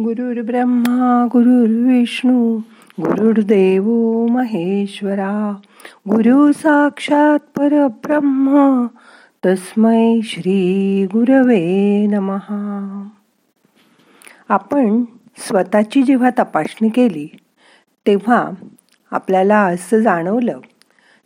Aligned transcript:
गुरुर्ब्रह्मा 0.00 1.26
गुरुर्विष्णू 1.32 2.56
गुरुर्देव 3.00 3.82
महेश्वरा 4.26 5.54
गुरु 6.08 6.52
साक्षात 6.52 7.38
परब्रह्म 7.58 8.86
तस्मै 9.46 10.20
श्री 10.24 11.06
गुरवे 11.06 12.06
नमहा 12.06 13.08
आपण 14.48 15.04
स्वतःची 15.36 16.02
जेव्हा 16.02 16.30
तपासणी 16.38 16.88
केली 16.88 17.28
तेव्हा 18.06 18.50
आपल्याला 19.10 19.60
असं 19.60 19.98
जाणवलं 19.98 20.60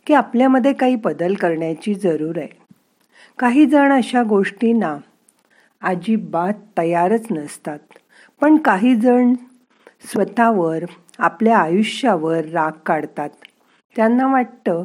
की 0.05 0.13
आपल्यामध्ये 0.13 0.73
काही 0.73 0.95
बदल 0.95 1.33
करण्याची 1.33 1.93
जरूर 1.93 2.37
आहे. 2.37 2.57
काही 3.39 3.65
जण 3.65 3.91
अशा 3.91 4.23
गोष्टींना 4.23 4.97
अजिबात 5.81 6.53
तयारच 6.77 7.25
नसतात. 7.31 7.79
पण 8.41 8.57
काही 8.57 8.95
जण 8.95 9.33
स्वतःवर 10.11 10.83
आपल्या 11.19 11.57
आयुष्यावर 11.57 12.45
राग 12.45 12.71
काढतात. 12.85 13.29
त्यांना 13.95 14.27
वाटतं 14.27 14.83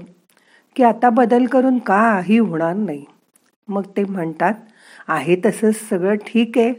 की 0.77 0.83
आता 0.83 1.11
बदल 1.11 1.47
करून 1.47 1.79
काही 1.79 2.39
होणार 2.39 2.75
नाही. 2.75 3.05
मग 3.69 3.83
ते 3.97 4.05
म्हणतात 4.05 4.55
आहे 5.09 5.37
तसंच 5.45 5.89
सगळं 5.89 6.15
ठीक 6.15 6.59
आहे. 6.59 6.73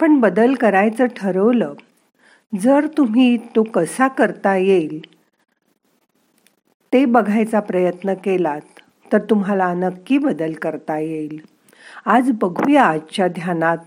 पण 0.00 0.20
बदल 0.20 0.54
करायचं 0.54 1.06
ठरवलं 1.06 1.74
जर 2.52 2.86
तुम्ही 2.86 3.36
तो 3.36 3.62
कसा 3.62 4.08
करता 4.08 4.56
येईल? 4.56 5.00
ते 6.92 7.04
बघायचा 7.04 7.60
प्रयत्न 7.60 8.14
केलात 8.14 8.80
तर 9.12 9.18
तुम्हाला 9.18 9.72
नक्की 9.74 10.18
बदल 10.18 10.52
करता 10.52 10.98
येईल. 10.98 11.38
आज 12.06 12.30
बघूया 12.40 12.84
आजच्या 12.84 13.28
ध्यानात 13.28 13.78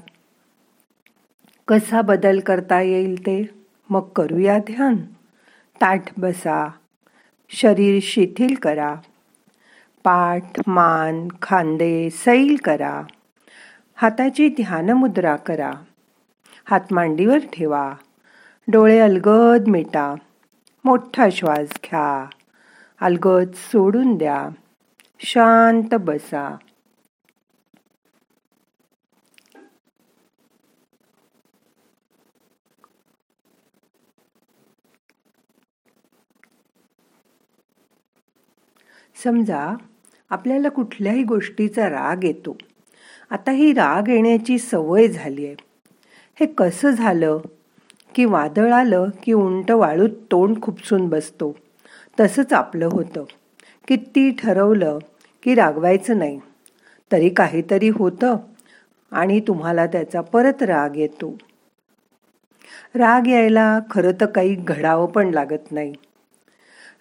कसा 1.68 2.02
बदल 2.02 2.40
करता 2.40 2.82
येईल 2.82 3.22
ते? 3.22 3.50
मग 3.90 4.02
करूया 4.02 4.58
ध्यान. 4.58 4.96
ताठ 5.82 6.20
बसा. 6.20 6.72
शरीर 7.50 8.00
शिथिल 8.02 8.56
करा. 8.56 8.96
पाठ 10.04 10.44
मान 10.68 11.28
खांदे 11.42 12.10
सैल 12.10 12.56
करा. 12.64 13.02
हाताची 13.96 14.50
ध्यानमुद्रा 14.50 15.36
करा. 15.36 15.72
हात 16.66 16.94
मांडीवर 16.94 17.38
ठेवा. 17.54 17.94
डोळे 18.68 19.00
अलगद 19.00 19.68
मिटा. 19.68 20.16
मोठा 20.86 21.30
श्वास 21.32 21.68
घ्या. 21.84 22.26
अलगद 23.02 23.52
सोडून 23.54 24.18
द्या. 24.18 24.50
शांत 25.20 25.96
बसा. 25.96 26.56
समजा 39.24 39.76
आपल्याला 40.30 40.70
कुठल्याही 40.70 41.24
गोष्टीचा 41.24 41.90
राग 41.90 42.24
येतो. 42.24 42.58
आता 43.30 43.52
ही 43.52 43.74
राग 43.74 44.08
येण्याची 44.08 44.58
सवय 44.58 45.08
झाली 45.08 45.46
आहे. 45.46 45.56
हे 46.40 46.46
कसं 46.46 46.90
झालं? 46.90 47.40
की 48.16 48.26
वादळ 48.26 48.72
आलं 48.72 49.10
की 49.24 49.34
उंट 49.34 49.72
वाळूत 49.72 50.10
तोंड 50.10 50.62
खुपसून 50.62 51.10
बसतो. 51.10 51.56
तसंच 52.20 52.54
आपलं 52.54 52.86
होतं. 52.92 53.24
किती 53.88 54.32
ठरवलं 54.32 55.00
की 55.44 55.56
रागवायचं 55.56 56.18
नाही. 56.18 56.40
तरी 57.12 57.30
काहीतरी 57.30 57.90
होतं 57.90 58.38
आणि 59.12 59.40
तुम्हाला 59.40 59.86
त्याचा 59.86 60.22
परत 60.22 60.64
राग 60.64 60.96
येतो. 60.96 61.38
राग 62.96 63.28
यायला 63.28 63.80
खरं 63.92 64.12
तर 64.22 64.26
काही 64.26 64.56
घडावं 64.56 65.08
पण 65.08 65.30
लागत 65.30 65.72
नाही. 65.72 65.94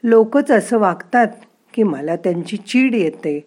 लोकच 0.05 0.51
असं 0.51 0.79
वागतात 0.79 1.29
की 1.75 1.83
मला 1.83 2.17
त्यांची 2.17 2.57
चीड 2.57 2.95
येते 2.95 3.47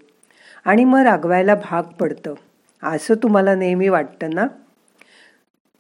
आणि 0.65 0.83
मग 0.85 0.99
रागवायला 0.99 1.55
भाग 1.55 1.83
पडतं. 1.83 2.33
असं 2.83 3.13
तुम्हाला 3.13 3.55
नेहमी 3.55 3.89
वाटतं 3.89 4.29
ना? 4.33 4.47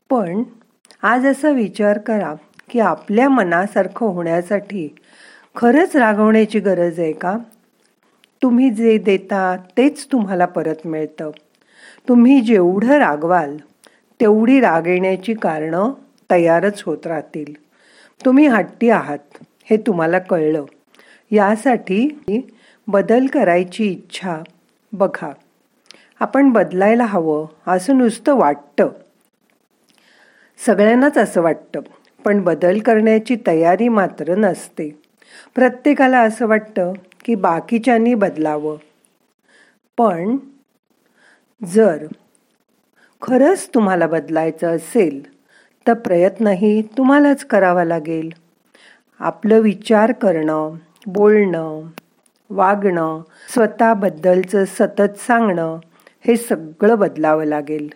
पण 0.09 0.43
आज 1.01 1.25
असा 1.25 1.49
विचार 1.49 1.97
करा 1.97 2.33
की 2.69 2.79
आपल्या 2.79 3.29
मनासारखं 3.29 4.05
होण्यासाठी 4.05 4.95
खरंच 5.55 5.95
रागवण्याची 5.95 6.59
गरज 6.59 6.99
आहे 6.99 7.11
का? 7.11 7.37
तुम्ही 8.41 8.69
जे 8.69 8.97
देता 8.97 9.57
तेच 9.77 10.07
तुम्हाला 10.11 10.45
परत 10.45 10.87
मिळतं. 10.87 11.31
तुम्ही 12.09 12.41
जेवढं 12.41 12.97
रागवाल 12.97 13.57
तेवढी 14.21 14.59
राग 14.59 14.87
येण्याची 14.87 15.33
कारणं 15.33 15.91
तयारच 16.31 16.83
होत 16.83 17.07
राहतील. 17.07 17.53
तुम्ही 18.25 18.47
हट्टी 18.47 18.89
आहात 18.89 19.43
हे 19.69 19.77
तुम्हाला 19.77 20.19
कळलं. 20.19 20.65
यासाठी 21.31 22.09
बदल 22.87 23.25
करायची 23.27 23.85
इच्छा 23.85 24.37
बघा. 24.93 25.31
आपण 26.19 26.49
बदलायला 26.49 27.05
हवं 27.05 27.45
असं 27.67 27.97
नुसतं 27.97 28.35
वाटतं. 28.35 28.89
सगळ्यांनाच 30.65 31.17
असं 31.17 31.41
वाटतं 31.41 31.79
पण 32.25 32.43
बदल 32.43 32.79
करण्याची 32.79 33.37
तयारी 33.47 33.87
मात्र 33.87 34.35
नसते. 34.35 34.99
प्रत्येकाला 35.55 36.19
असं 36.19 36.47
वाटतं 36.47 36.93
की 37.25 37.35
बाकीच्यांनी 37.35 38.13
बदलावं. 38.13 38.77
पण 39.97 40.37
जर 41.65 42.05
खरंच 43.21 43.69
तुम्हाला 43.73 44.07
बदलायचं 44.07 44.75
असेल 44.75 45.37
तर 45.87 45.93
प्रयत्नही 45.93 46.81
तुम्हालाच 46.81 47.45
करावा 47.45 47.83
लागेल. 47.83 48.29
आपलं 49.19 49.59
विचार 49.59 50.11
करणं 50.11 50.75
बोलणं 51.07 51.81
वागणं 52.49 53.21
स्वतःबद्दलचं 53.53 54.65
सतत 54.65 55.17
सांगणं 55.17 55.79
हे 56.27 56.37
सगळं 56.37 56.99
बदलावं 56.99 57.45
लागेल. 57.45 57.93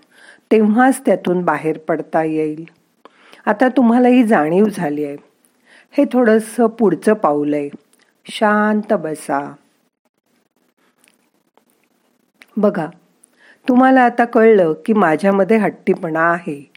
तेव्हाच 0.51 1.01
त्यातून 1.05 1.41
बाहेर 1.41 1.77
पडता 1.77 2.23
येईल. 2.23 2.65
आता 3.45 3.67
तुम्हाला 3.67 4.07
ही 4.07 4.23
जाणीव 4.23 4.65
झाली 4.65 5.05
आहे. 5.05 5.17
हे 5.91 6.05
थोडंसं 6.05 6.67
पुढचं 6.67 7.13
पाऊल 7.13 7.53
आहे. 7.53 7.69
शांत 8.25 8.93
बसा. 8.93 9.53
बघा 12.57 12.87
तुम्हाला 13.67 14.01
आता 14.01 14.25
कळलं 14.25 14.73
की 14.85 14.93
माझ्यामध्ये 14.93 15.57
हट्टीपणा 15.57 16.31
आहे. 16.31 16.71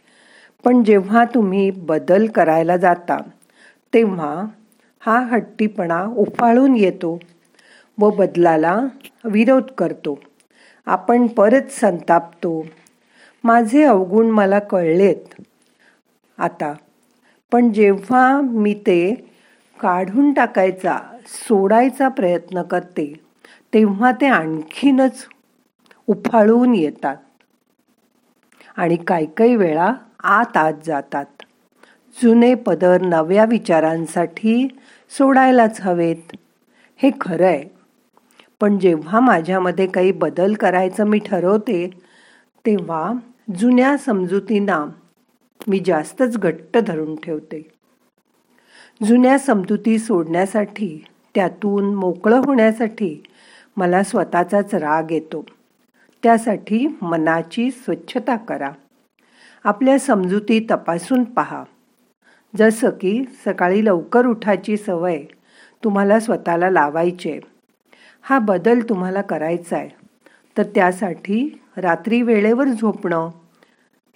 पण 0.65 0.83
जेव्हा 0.83 1.25
तुम्ही 1.25 1.71
बदल 1.71 2.27
करायला 2.27 2.77
जाता 2.77 3.17
तेव्हा 3.93 4.45
हा 5.05 5.17
हट्टीपणा 5.31 6.01
उफाळून 6.17 6.75
येतो 6.75 7.17
व 7.97 8.09
बदलाला 8.09 8.75
विरोध 9.25 9.71
करतो. 9.77 10.17
आपण 10.87 11.27
परत 11.27 11.71
संतापतो. 11.71 12.61
माझे 13.43 13.83
अवगुण 13.83 14.29
मला 14.31 14.59
कळलेत 14.59 15.41
आता. 16.37 16.73
पण 17.51 17.71
जेव्हा 17.71 18.41
मी 18.41 18.73
ते 18.87 18.99
काढून 19.79 20.31
टाकायचा 20.33 20.97
सोडायचा 21.27 22.07
प्रयत्न 22.09 22.61
करते 22.61 23.11
तेव्हा 23.73 24.11
ते 24.11 24.27
आणखीनच 24.27 25.25
उफाळून 26.07 26.75
येतात. 26.75 27.15
आणि 28.77 28.95
काही 29.07 29.25
काही 29.37 29.55
वेळा 29.55 29.91
आत 30.29 30.57
आत 30.57 30.73
जातात. 30.85 31.25
जुने 32.17 32.53
पदर 32.55 33.01
नव्या 33.01 33.45
विचारांसाठी 33.45 34.67
सोडायलाच 35.09 35.81
हवेत. 35.81 36.35
हे 36.97 37.09
खरं 37.21 37.45
आहे 37.45 37.63
पण 38.61 38.79
जेव्हा 38.79 39.19
माझ्यामध्ये 39.19 39.87
काही 39.87 40.11
बदल 40.11 40.53
करायचं 40.53 41.05
मी 41.05 41.19
ठरवते 41.19 41.89
तेव्हा 42.65 43.13
जुन्या 43.55 43.97
समजुतींना 43.97 44.85
मी 45.67 45.79
जास्तच 45.85 46.37
घट्ट 46.37 46.77
धरून 46.77 47.15
ठेवते. 47.15 47.71
जुन्या 49.03 49.39
समजुती 49.39 49.97
सोडण्यासाठी 49.99 51.05
त्यातून 51.35 51.95
मोकळं 51.95 52.41
होण्यासाठी 52.45 53.23
मला 53.77 54.03
स्वतःचाच 54.03 54.75
राग 54.75 55.11
येतो. 55.11 55.45
त्यासाठी 56.23 56.87
मनाची 57.01 57.71
स्वच्छता 57.71 58.35
करा. 58.35 58.71
आपल्या 59.63 59.99
समजुती 59.99 60.67
तपासून 60.71 61.23
पहा. 61.23 61.63
जसं 62.53 62.89
की 62.89 63.23
सकाळी 63.45 63.85
लवकर 63.85 64.25
उठायची 64.25 64.77
सवय 64.77 65.23
तुम्हाला 65.83 66.19
स्वतःला 66.19 66.69
लावायची. 66.69 67.39
हा 68.21 68.39
बदल 68.39 68.79
तुम्हाला 68.89 69.21
करायचा 69.21 69.77
आहे 69.77 69.89
तर 70.57 70.63
त्यासाठी 70.75 71.47
रात्री 71.77 72.21
वेळेवर 72.21 72.67
झोपणं 72.67 73.29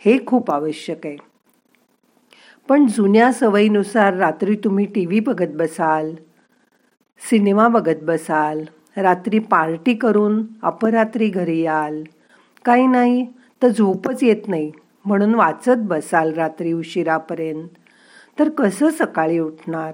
हे 0.02 0.18
खूप 0.28 0.52
आवश्यक 0.52 1.06
आहे. 1.06 1.18
पण 2.70 2.86
जुन्या 2.88 3.32
सवयीनुसार 3.34 4.14
रात्री 4.14 4.56
तुम्ही 4.56 4.86
टी 4.86 5.06
व्ही 5.06 5.20
बघत 5.20 5.56
बसाल 5.56 6.14
सिनेमा 7.22 7.68
बघत 7.68 8.04
बसाल 8.04 8.64
रात्री 8.98 9.40
पार्टी 9.40 9.94
करून 9.94 10.42
अपरात्री 10.64 11.30
घरी 11.30 11.60
याल 11.62 12.04
काही 12.66 12.88
नाही 12.88 13.26
तर 13.62 13.68
झोपच 13.68 14.24
येत 14.24 14.48
नाही 14.48 14.72
म्हणून 15.06 15.36
वाचत 15.36 15.78
बसाल 15.78 16.34
रात्री 16.34 16.74
उशिरापर्यंत. 16.74 17.68
तर 18.40 18.50
कसं 18.50 18.90
सकाळी 18.90 19.40
उठणार? 19.40 19.92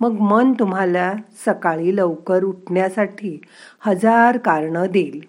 मग 0.00 0.12
मन 0.12 0.52
तुम्हाला 0.52 1.12
सकाळी 1.44 1.96
लवकर 1.96 2.44
उठण्यासाठी 2.44 3.40
हजार 3.80 4.36
कारणं 4.36 4.86
देईल. 4.90 5.20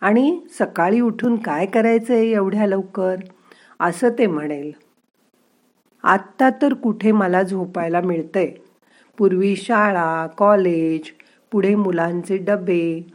आणि 0.00 0.40
सकाळी 0.58 1.00
उठून 1.00 1.36
काय 1.36 1.66
करायचं 1.66 2.14
आहे 2.14 2.30
एवढ्या 2.30 2.66
लवकर? 2.66 3.16
असं 3.80 4.08
ते 4.18 4.26
म्हणेल. 4.26 4.72
आत्ता 6.02 6.50
तर 6.62 6.74
कुठे 6.74 7.12
मला 7.12 7.42
झोपायला 7.42 8.00
मिळतंय. 8.00 8.52
पूर्वी 9.18 9.56
शाळा 9.56 10.26
कॉलेज 10.26 11.02
पुढे 11.52 11.74
मुलांचे 11.74 12.36
डबे 12.36 13.06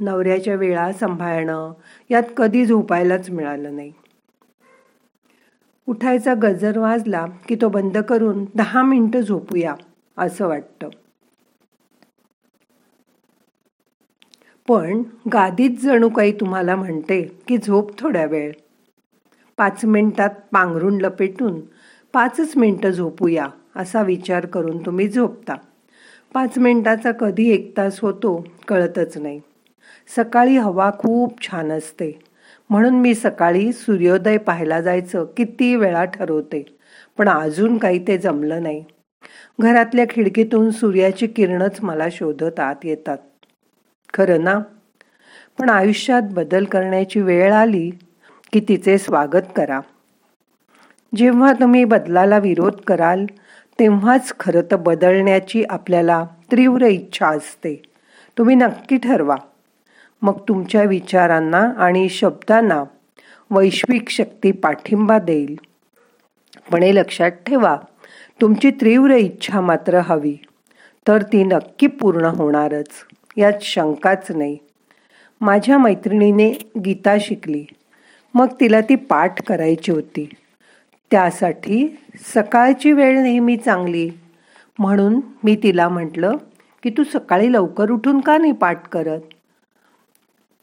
नवऱ्याच्या 0.00 0.54
वेळा 0.54 0.92
सांभाळणं 0.92 1.72
यात 2.10 2.22
कधी 2.36 2.66
झोपायलाच 2.66 3.30
मिळालं 3.30 3.76
नाही. 3.76 3.92
उठायचा 5.88 6.34
गजर 6.42 6.78
वाजला 6.78 7.26
की 7.48 7.54
तो 7.54 7.68
बंद 7.68 7.98
करून 7.98 8.44
दहा 8.54 8.82
मिनिटं 8.82 9.20
झोपूया 9.20 9.74
असं 10.18 10.48
वाटतं. 10.48 10.88
पण 14.68 15.02
गादीत 15.32 15.70
जणू 15.70 16.08
काही 16.08 16.32
तुम्हाला 16.32 16.76
म्हणते 16.76 17.22
की 17.22 17.58
झोप 17.58 17.98
थोड्या 17.98 18.26
वेळ. 18.26 18.52
पाच 19.56 19.84
मिनिटात 19.84 20.30
पांघरून 20.52 21.00
लपेटून 21.00 21.60
पाचच 22.12 22.56
मिनिटं 22.56 22.90
झोपूया 22.90 23.46
असा 23.76 24.02
विचार 24.02 24.46
करून 24.46 24.86
तुम्ही 24.86 25.08
झोपता. 25.08 25.54
पाच 26.34 26.58
मिनिटाचा 26.58 27.12
कधी 27.12 27.50
एक 27.50 27.76
तास 27.76 28.00
होतो 28.00 28.46
कळतच 28.68 29.18
नाही. 29.18 29.40
सकाळी 30.16 30.56
हवा 30.56 30.90
खूप 30.98 31.42
छान 31.42 31.72
असते. 31.72 32.23
म्हणून 32.70 32.94
मी 32.94 33.14
सकाळी 33.14 33.72
सूर्योदय 33.72 34.38
पाहायला 34.38 34.80
जायचं 34.80 35.24
किती 35.36 35.76
वेळा 35.76 36.04
ठरवते 36.04 36.76
पण 37.18 37.28
अजून 37.28 37.78
काही 37.78 38.06
ते 38.08 38.18
जमलं 38.18 38.62
नाही. 38.62 38.84
घरातल्या 39.60 40.04
खिडकीतून 40.10 40.70
सूर्याची 40.70 41.26
किरणच 41.26 41.78
मला 41.82 42.04
शोधत 42.12 42.60
आत 42.60 42.74
येतात. 42.84 43.18
खरं 44.14 44.44
ना? 44.44 44.58
पण 45.58 45.70
आयुष्यात 45.70 46.22
बदल 46.30 46.64
करण्याची 46.64 47.20
वेळ 47.20 47.52
आली 47.52 47.90
की 48.52 48.60
तिचे 48.60 48.98
स्वागत 48.98 49.52
करा. 49.56 49.80
जेव्हा 51.16 51.52
तुम्ही 51.52 51.84
बदलाला 51.84 52.38
विरोध 52.38 52.74
कराल 52.86 53.26
तेव्हाच 53.78 54.32
खरं 54.40 54.60
तर 54.70 54.76
बदलण्याची 54.76 55.64
आपल्याला 55.70 56.24
तीव्र 56.24 56.86
इच्छा 56.86 57.26
असते. 57.26 57.82
तुम्ही 58.38 58.56
नक्की 58.56 58.96
ठरवा. 58.96 59.36
मग 60.24 60.38
तुमच्या 60.48 60.82
विचारांना 60.82 61.60
आणि 61.78 62.08
शब्दांना 62.08 62.82
वैश्विक 63.50 64.08
शक्ती 64.08 64.52
पाठिंबा 64.52 65.18
देईल. 65.18 65.54
पण 66.72 66.82
हे 66.82 66.94
लक्षात 66.94 67.30
ठेवा 67.46 67.76
तुमची 68.40 68.70
तीव्र 68.70 69.14
इच्छा 69.14 69.60
मात्र 69.60 70.00
हवी 70.04 70.36
तर 71.08 71.22
ती 71.22 71.42
नक्की 71.44 71.86
पूर्ण 71.86 72.24
होणारच 72.24 72.88
यात 73.36 73.62
शंकाच 73.62 74.30
नाही. 74.30 74.56
माझ्या 75.40 75.78
मैत्रिणीने 75.78 76.50
गीता 76.84 77.16
शिकली 77.20 77.64
मग 78.34 78.54
तिला 78.60 78.80
ती 78.80 78.94
पाठ 78.94 79.42
करायची 79.42 79.92
होती. 79.92 80.28
त्यासाठी 81.10 81.86
सकाळची 82.34 82.92
वेळ 82.92 83.18
नेहमी 83.22 83.56
चांगली 83.56 84.10
म्हणून 84.78 85.20
मी 85.44 85.56
तिला 85.62 85.88
म्हटलं 85.88 86.36
की 86.82 86.90
तू 86.90 87.04
सकाळी 87.12 87.52
लवकर 87.52 87.90
उठून 87.90 88.20
का 88.20 88.38
नाही 88.38 88.52
पाठ 88.52 88.88
करत? 88.88 89.20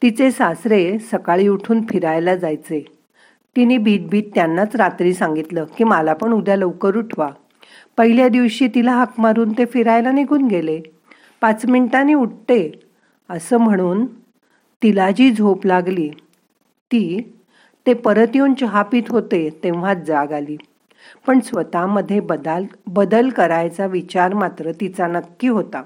तिचे 0.01 0.31
सासरे 0.31 0.98
सकाळी 1.00 1.48
उठून 1.48 1.86
फिरायला 1.89 2.36
जायचे. 2.36 2.80
तिने 3.56 3.77
भीत 3.77 4.07
भीत 4.09 4.24
त्यांनाच 4.36 4.75
रात्री 4.75 5.13
सांगितलं 5.13 5.65
की 5.77 5.83
मला 5.83 6.13
पण 6.13 6.33
उद्या 6.33 6.56
लवकर 6.56 6.95
उठवा. 6.95 7.30
पहिल्या 7.98 8.27
दिवशी 8.27 8.68
तिला 8.68 8.92
हाक 8.92 9.19
मारून 9.19 9.51
ते 9.51 9.65
फिरायला 9.65 10.12
निघून 10.12 10.48
गेले. 10.48 10.80
पाच 11.42 11.65
मिनिटांनी 11.65 12.13
उठते 12.13 12.71
असं 13.30 13.57
म्हणून 13.57 14.06
तिला 14.83 15.12
जी 15.12 15.31
झोप 15.31 15.65
लागली 15.65 16.09
ती 16.92 17.31
ते 17.88 17.94
परत 17.94 18.36
येऊन 18.36 18.54
चहा 18.54 18.81
पित 18.81 19.04
होते 19.09 19.50
तेव्हाच 19.63 19.97
जाग 19.97 20.31
आली. 20.31 20.57
पण 21.27 21.39
स्वतःमध्ये 21.39 22.19
बदल 22.19 22.63
बदल 22.88 23.30
करायचा 23.30 23.86
विचार 23.86 24.33
मात्र 24.33 24.71
तिचा 24.71 25.07
नक्की 25.07 25.47
होता. 25.47 25.83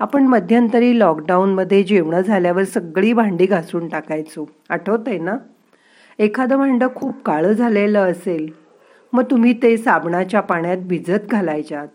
आपण 0.00 0.26
मध्यंतरी 0.26 0.98
लॉकडाऊनमध्ये 0.98 1.82
जेवणं 1.82 2.20
झाल्यावर 2.20 2.64
सगळी 2.64 3.12
भांडी 3.12 3.46
घासून 3.46 3.88
टाकायचो. 3.88 4.44
आठवतंय 4.68 5.18
ना? 5.18 5.36
एखादं 6.18 6.58
भांडं 6.58 6.88
खूप 6.94 7.22
काळं 7.22 7.52
झालेलं 7.52 8.10
असेल 8.10 8.48
मग 9.12 9.22
तुम्ही 9.30 9.52
ते 9.62 9.76
साबणाच्या 9.76 10.40
पाण्यात 10.40 10.78
भिजत 10.78 11.30
घालायच्यात 11.30 11.88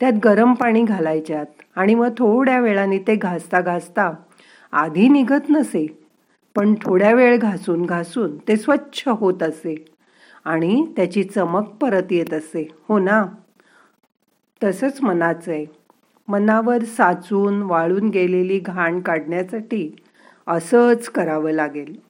त्यात 0.00 0.12
गरम 0.24 0.52
पाणी 0.54 0.82
घालायच्यात 0.82 1.62
आणि 1.76 1.94
मग 1.94 2.08
थोड्या 2.18 2.58
वेळाने 2.60 2.98
ते 2.98 3.14
घासता 3.14 3.60
घासता 3.60 4.10
आधी 4.72 5.08
निघत 5.08 5.50
नसे 5.50 5.86
पण 6.56 6.74
थोड्या 6.74 7.12
वेळ 7.14 7.36
घासून 7.36 7.86
घासून 7.86 8.36
ते 8.48 8.56
स्वच्छ 8.56 9.08
होत 9.08 9.42
असे 9.42 9.74
आणि 10.44 10.84
त्याची 10.96 11.22
चमक 11.24 11.68
परत 11.68 12.12
येत 12.12 12.34
असे. 12.34 12.68
हो 12.88 12.98
ना? 12.98 13.24
तसंच 14.64 15.00
मनाचं 15.02 15.52
आहे. 15.52 15.83
मनावर 16.28 16.84
साचून 16.84 17.62
वाळून 17.62 18.08
गेलेली 18.08 18.58
घाण 18.58 19.00
काढण्यासाठी 19.00 19.96
असंच 20.46 21.08
करावं 21.08 21.50
लागेल. 21.50 22.00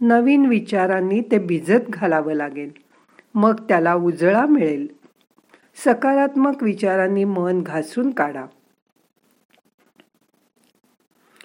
नवीन 0.00 0.46
विचारांनी 0.46 1.20
ते 1.20 1.38
भिजत 1.38 1.88
घालावं 1.88 2.32
लागेल. 2.32 2.70
मग 3.34 3.54
त्याला 3.68 3.94
उजळा 3.94 4.46
मिळेल. 4.46 4.86
सकारात्मक 5.84 6.62
विचारांनी 6.62 7.24
मन 7.24 7.62
घासून 7.62 8.10
काढा. 8.10 8.46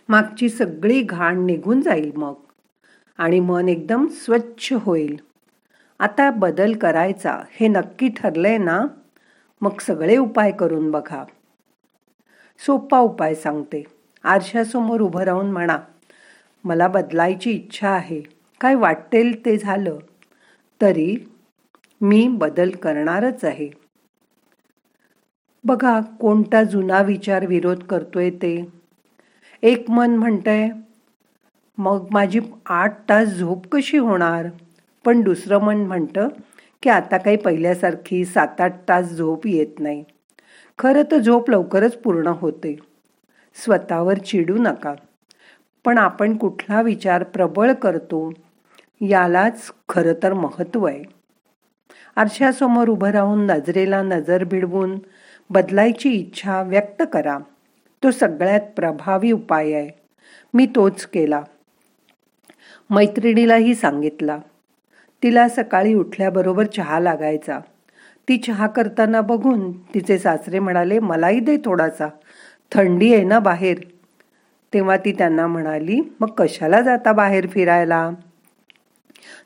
मागची 0.10 0.50
सगळी 0.50 1.02
घाण 1.02 1.46
निघून 1.46 1.82
जाईल 1.82 2.12
मग. 2.16 2.34
आणि 3.18 3.40
मन 3.40 3.70
एकदम 3.70 4.08
स्वच्छ 4.08 4.74
होईल. 4.74 5.18
आता 6.00 6.32
बदल 6.32 6.74
करायचा 6.74 7.44
हे 7.52 7.68
नक्की 7.68 8.10
ठरलंय 8.10 8.58
ना? 8.58 8.86
मग 9.66 9.80
सगळे 9.80 10.18
उपाय 10.18 10.52
करून 10.52 10.92
बघा. 10.92 11.24
सोपा 12.66 13.00
उपाय 13.00 13.36
सांगते. 13.36 13.84
आरशासमोर 14.24 15.02
उभं 15.02 15.22
राहून 15.22 15.52
म्हणा 15.52 15.78
मला 16.64 16.88
बदलायची 16.88 17.52
इच्छा 17.52 17.90
आहे. 17.90 18.22
काय 18.62 18.76
वाटेल 18.76 19.46
ते 19.46 19.58
झालं. 19.58 19.98
तरी 20.82 21.32
मी 22.02 22.28
बदल 22.28 22.70
करणारच 22.70 23.46
आहे. 23.46 23.70
बघा 25.64 26.02
कोणता 26.02 26.64
जुना 26.64 27.02
विचार 27.02 27.46
विरोध 27.46 27.84
करतोय 27.84 28.30
ते. 28.30 28.68
एक 29.62 29.90
मन 29.90 30.16
म्हणतंय 30.16 30.70
मग 31.78 32.08
माझी 32.12 32.40
आठ 32.66 33.10
तास 33.10 33.28
झोप 33.28 33.68
कशी 33.68 33.98
होणार? 33.98 34.46
पण 35.06 35.22
दुसरं 35.22 35.58
मन 35.58 35.78
म्हणतं 35.78 36.28
की 36.86 36.90
आता 36.90 37.18
काही 37.18 37.38
पहिल्यासारखी 37.38 38.26
सात 38.26 38.62
आठ 38.62 38.76
तास 38.90 39.06
झोप 39.06 39.48
येत 39.48 39.80
नाही. 39.80 40.04
खरं 40.80 41.02
तर 41.12 41.18
झोप 41.18 41.50
लवकरच 41.50 41.98
पूर्ण 41.98 42.28
होते. 42.28 42.80
स्वतःवर 43.56 44.18
चिडू 44.18 44.58
नका. 44.58 44.94
पण 45.86 45.98
आपण 45.98 46.38
कुठला 46.38 46.82
विचार 46.82 47.24
प्रबळ 47.24 47.74
करतो 47.74 48.32
यालाच 49.02 49.72
खरं 49.90 50.14
तर 50.24 50.34
महत्त्व 50.34 50.86
आहे. 50.86 51.04
आरशासमोर 52.16 52.88
उभं 52.88 53.10
राहून 53.10 53.46
नजरेला 53.46 54.02
नजर 54.02 54.44
भिडवून 54.44 55.00
बदलायची 55.50 56.10
इच्छा 56.10 56.62
व्यक्त 56.62 57.04
करा. 57.14 57.38
तो 58.04 58.12
सगळ्यात 58.12 58.62
प्रभावी 58.76 59.32
उपाय 59.32 59.74
आहे. 59.74 59.90
मी 60.54 60.66
तोच 60.66 61.06
केला. 61.06 61.42
मैत्रिणीलाही 62.90 63.76
सांगितला. 63.76 64.38
तिला 65.26 65.50
सकाळी 65.50 65.94
उठल्याबरोबर 65.94 66.66
चहा 66.66 67.00
लागायचा. 67.00 67.60
ती 68.30 68.38
चहा 68.38 68.68
करताना 68.68 69.22
बघून 69.22 69.72
तिचे 69.72 70.20
सासरे 70.20 70.60
म्हणाले 70.60 71.00
मलाही 71.00 71.40
दे 71.40 71.58
थोडासा. 71.58 72.08
थंडी 72.72 73.14
आहे 73.14 73.24
ना 73.24 73.40
बाहेर. 73.40 73.78
तेव्हा 74.74 74.98
ती 74.98 75.12
त्यांना 75.12 75.48
म्हणाली 75.48 76.02
मग 76.20 76.28
कशाला 76.28 76.82
जाता 76.82 77.12
बाहेर 77.12 77.48
फिरायला? 77.48 78.10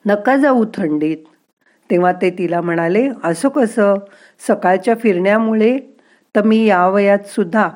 नका 0.05 0.37
जाऊ 0.37 0.65
थंडीत. 0.73 1.17
तेव्हा 1.91 2.11
ते 2.11 2.29
तिला 2.29 2.61
म्हणाले 2.61 3.09
असं 3.23 3.49
कसं? 3.49 3.95
सकाळच्या 4.47 4.95
फिरण्यामुळे 4.95 5.79
तर 6.35 6.41
मी 6.41 6.65
या 6.65 6.87
वयात 6.87 7.27
सुद्धा 7.27 7.69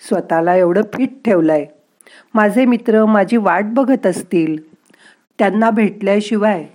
स्वतःला 0.00 0.56
एवढं 0.56 0.82
फिट 0.82 1.24
ठेवलंय. 1.24 1.66
माझे 2.34 2.64
मित्र 2.64 3.04
माझी 3.04 3.36
वाट 3.36 3.64
बघत 3.64 4.06
असतील. 4.06 4.56
त्यांना 5.38 5.70
भेटल्याशिवाय 5.70 6.66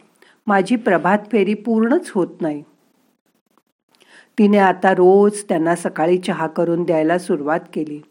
माझी 0.47 0.75
प्रभात 0.75 1.17
फेरी 1.31 1.53
पूर्णच 1.53 2.11
होत 2.15 2.41
नाही. 2.41 2.63
तिने 4.37 4.57
आता 4.57 4.91
रोज 4.91 5.43
त्यांना 5.43 5.75
सकाळी 5.75 6.17
चहा 6.17 6.47
करून 6.47 6.83
द्यायला 6.83 7.17
सुरुवात 7.17 7.59
केली 7.73 8.01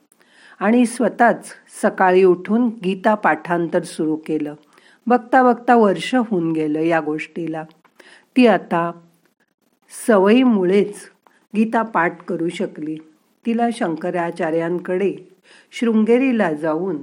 आणि 0.60 0.86
स्वतःच 0.86 1.46
सकाळी 1.82 2.24
उठून 2.24 2.68
गीता 2.84 3.14
पाठांतर 3.14 3.82
सुरू 3.82 4.16
केलं. 4.16 4.54
बघता 5.06 5.42
बघता 5.42 5.76
वर्ष 5.76 6.14
होऊन 6.14 6.52
गेलं 6.52 6.80
या 6.80 7.00
गोष्टीला. 7.00 7.64
ती 8.36 8.46
आता 8.46 8.92
सवयीमुळेच 10.06 10.94
गीता 11.56 11.82
पाठ 11.82 12.22
करू 12.22 12.48
शकली. 12.48 12.96
तिला 13.46 13.68
शंकराचार्यांकडे 13.72 15.14
शृंगेरीला 15.72 16.52
जाऊन 16.52 16.96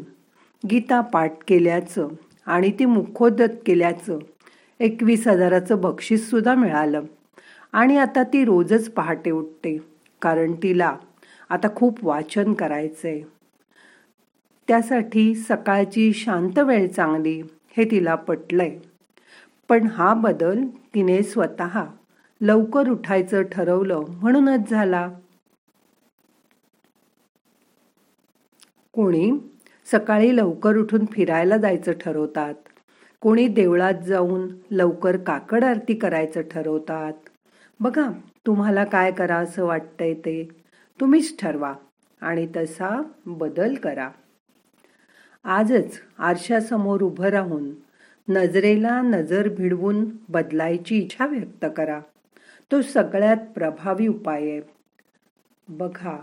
गीता 0.72 1.02
पाठ 1.02 1.34
केल्याचं 1.48 2.08
आणि 2.46 2.72
ती 2.72 2.86
मुखोदत 2.86 3.56
केल्याचं 3.66 4.20
एकवीस 4.80 5.28
हजाराचं 5.28 5.82
बक्षीससुद्धा 5.82 6.56
मिळालं. 6.56 7.02
आणि 7.74 7.98
आता 7.98 8.24
ती 8.24 8.44
रोजच 8.46 8.90
पहाटे 8.90 9.32
उठते 9.32 9.78
कारण 10.22 10.54
तिला 10.64 10.96
आता 11.50 11.68
खूप 11.76 12.06
वाचन 12.06 12.54
करायचंय. 12.54 13.22
त्यासाठी 14.68 15.36
सकाळची 15.36 16.14
शांत 16.14 16.60
वेळ 16.60 16.88
चांगली 16.88 17.42
हे 17.78 17.92
तिला 17.92 18.16
पटलंय. 18.16 18.78
पण 19.70 19.88
हा 19.88 20.14
बदल 20.14 20.64
तिने 20.96 21.24
स्वतः 21.24 21.84
लवकर 22.42 22.90
उठायचं 22.90 23.42
ठरवलं 23.42 24.04
म्हणूनच 24.22 24.70
झाला. 24.70 25.10
कोणी 28.94 29.32
सकाळी 29.92 30.36
लवकर 30.36 30.78
उठून 30.78 31.06
फिरायला 31.06 31.58
जायचं 31.58 31.92
ठरवतात 31.92 32.54
कोणी 33.22 33.48
देवळात 33.48 33.94
जाऊन 33.94 34.48
लवकर 34.72 35.18
काकड 35.18 35.64
आरती 35.64 35.94
करायचं 35.94 36.42
ठरवतात. 36.42 37.14
बघा 37.80 38.10
तुम्हाला 38.46 38.84
काय 38.84 39.12
करा 39.12 39.36
असं 39.36 39.66
वाटतंय 39.66 40.14
ते. 40.14 40.50
तुम्हीच 41.00 41.40
ठरवा 41.40 41.74
आणि 42.22 42.48
तसा 42.56 43.02
बदल 43.26 43.76
करा. 43.76 44.10
आजच 45.44 46.00
आरशासमोर 46.18 47.02
उभं 47.02 47.26
राहून 47.26 47.72
नजरेला 48.30 49.02
नजर 49.02 49.50
भिडवून 49.50 50.10
बदलायची 50.30 50.98
इच्छा 50.98 51.26
व्यक्त 51.26 51.66
करा. 51.78 52.00
तो 52.72 52.82
सगळ्यात 52.82 53.38
प्रभावी 53.56 54.08
उपाय 54.08 54.52
आहे. 54.52 54.62
बघा 55.68 56.18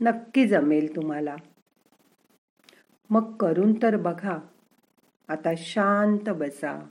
नक्की 0.00 0.46
जमेल 0.48 0.96
तुम्हाला. 0.96 1.36
मग 3.10 3.32
करून 3.36 3.82
तर 3.82 3.96
बघा. 3.96 4.38
आता 5.28 5.50
शांत 5.56 6.30
बसा. 6.30 6.86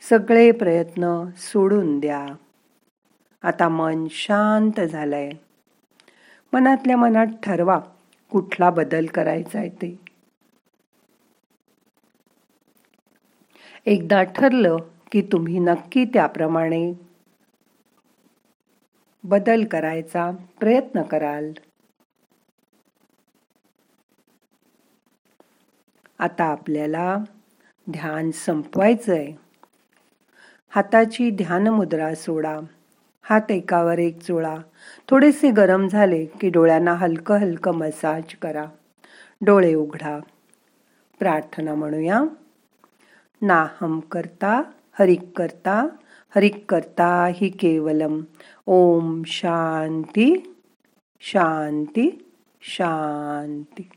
सगळे 0.00 0.52
प्रयत्न 0.52 1.24
सोडून 1.36 2.00
द्या. 2.00 2.26
आता 3.42 3.68
मन 3.68 4.06
शांत 4.10 4.80
झालंय. 4.80 5.30
मनातल्या 6.52 6.96
मनात 6.96 7.26
ठरवा 7.42 7.80
कुठला 8.30 8.70
बदल 8.70 9.06
करायचा 9.06 9.58
आहे 9.58 9.68
ते. 9.68 10.00
एकदा 13.86 14.22
ठरलं 14.22 14.76
की 15.12 15.22
तुम्ही 15.22 15.58
नक्की 15.58 16.04
त्याप्रमाणे 16.04 16.92
बदल 19.24 19.64
करायचा 19.64 20.30
प्रयत्न 20.60 21.02
कराल. 21.02 21.52
आता 26.18 26.44
आपल्याला 26.44 27.16
ध्यान 27.90 28.30
संपवायचं 28.30 29.12
आहे 29.12 29.32
हाताची 30.68 31.30
ध्यान 31.30 31.66
मुद्रा 31.66 32.14
सोडा. 32.14 32.60
हात 33.22 33.50
एकावर 33.50 33.98
एक 33.98 34.20
चोळा 34.20 34.56
थोडेसे 35.08 35.50
गरम 35.50 35.88
झाले 35.88 36.24
की 36.24 36.50
डोळ्यांना 36.50 36.92
हलकं 36.92 37.36
हलकं 37.36 37.74
मसाज 37.74 38.22
करा. 38.42 38.64
डोळे 39.40 39.74
उघडा. 39.74 40.18
प्रार्थना 41.18 41.74
म्हणूया. 41.74 42.22
नाहम 43.42 44.00
करता 44.00 44.62
हरिक 44.98 45.38
करता 45.38 45.86
हरिक 46.36 46.64
करता 46.68 47.26
हि 47.34 47.48
केवलम. 47.48 48.20
ओम 48.66 49.22
शांती 49.26 50.56
शांती 51.20 52.32
शांती. 52.62 53.88